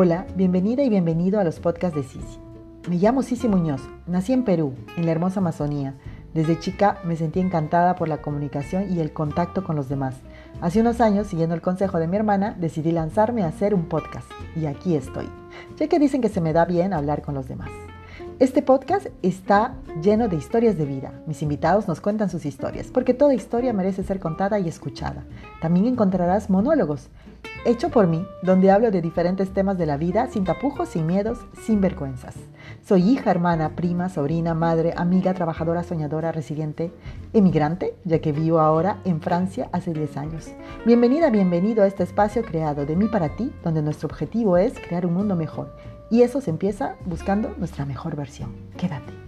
Hola, 0.00 0.28
bienvenida 0.36 0.84
y 0.84 0.90
bienvenido 0.90 1.40
a 1.40 1.44
los 1.44 1.58
podcasts 1.58 1.96
de 1.96 2.04
Sisi. 2.04 2.38
Me 2.88 2.98
llamo 2.98 3.24
Sisi 3.24 3.48
Muñoz, 3.48 3.80
nací 4.06 4.32
en 4.32 4.44
Perú, 4.44 4.72
en 4.96 5.06
la 5.06 5.10
hermosa 5.10 5.40
Amazonía. 5.40 5.96
Desde 6.34 6.60
chica 6.60 7.00
me 7.02 7.16
sentí 7.16 7.40
encantada 7.40 7.96
por 7.96 8.06
la 8.06 8.18
comunicación 8.22 8.92
y 8.92 9.00
el 9.00 9.12
contacto 9.12 9.64
con 9.64 9.74
los 9.74 9.88
demás. 9.88 10.14
Hace 10.60 10.82
unos 10.82 11.00
años, 11.00 11.26
siguiendo 11.26 11.56
el 11.56 11.62
consejo 11.62 11.98
de 11.98 12.06
mi 12.06 12.16
hermana, 12.16 12.54
decidí 12.60 12.92
lanzarme 12.92 13.42
a 13.42 13.48
hacer 13.48 13.74
un 13.74 13.86
podcast 13.86 14.30
y 14.54 14.66
aquí 14.66 14.94
estoy, 14.94 15.28
ya 15.76 15.88
que 15.88 15.98
dicen 15.98 16.20
que 16.20 16.28
se 16.28 16.40
me 16.40 16.52
da 16.52 16.64
bien 16.64 16.92
hablar 16.92 17.20
con 17.20 17.34
los 17.34 17.48
demás. 17.48 17.70
Este 18.38 18.62
podcast 18.62 19.08
está 19.22 19.74
lleno 20.00 20.28
de 20.28 20.36
historias 20.36 20.78
de 20.78 20.84
vida. 20.84 21.12
Mis 21.26 21.42
invitados 21.42 21.88
nos 21.88 22.00
cuentan 22.00 22.30
sus 22.30 22.46
historias, 22.46 22.86
porque 22.86 23.14
toda 23.14 23.34
historia 23.34 23.72
merece 23.72 24.04
ser 24.04 24.20
contada 24.20 24.60
y 24.60 24.68
escuchada. 24.68 25.24
También 25.60 25.86
encontrarás 25.86 26.50
monólogos 26.50 27.08
hecho 27.64 27.90
por 27.90 28.06
mí, 28.06 28.26
donde 28.42 28.70
hablo 28.70 28.90
de 28.90 29.02
diferentes 29.02 29.52
temas 29.52 29.78
de 29.78 29.86
la 29.86 29.96
vida 29.96 30.26
sin 30.28 30.44
tapujos, 30.44 30.88
sin 30.88 31.06
miedos, 31.06 31.38
sin 31.62 31.80
vergüenzas. 31.80 32.34
Soy 32.84 33.02
hija, 33.10 33.30
hermana, 33.30 33.76
prima, 33.76 34.08
sobrina, 34.08 34.54
madre, 34.54 34.94
amiga, 34.96 35.34
trabajadora, 35.34 35.82
soñadora, 35.82 36.32
residente, 36.32 36.92
emigrante, 37.32 37.94
ya 38.04 38.20
que 38.20 38.32
vivo 38.32 38.60
ahora 38.60 39.00
en 39.04 39.20
Francia 39.20 39.68
hace 39.72 39.92
10 39.92 40.16
años. 40.16 40.48
Bienvenida, 40.86 41.30
bienvenido 41.30 41.82
a 41.82 41.86
este 41.86 42.02
espacio 42.02 42.42
creado 42.42 42.86
de 42.86 42.96
mí 42.96 43.06
para 43.08 43.36
ti, 43.36 43.52
donde 43.62 43.82
nuestro 43.82 44.08
objetivo 44.08 44.56
es 44.56 44.74
crear 44.78 45.06
un 45.06 45.14
mundo 45.14 45.36
mejor. 45.36 45.74
Y 46.10 46.22
eso 46.22 46.40
se 46.40 46.50
empieza 46.50 46.96
buscando 47.04 47.54
nuestra 47.58 47.84
mejor 47.84 48.16
versión. 48.16 48.54
Quédate. 48.76 49.27